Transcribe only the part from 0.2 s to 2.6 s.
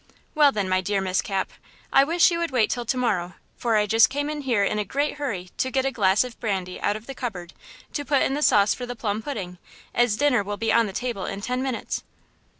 "Well, then, my dear Miss Cap, I wish you would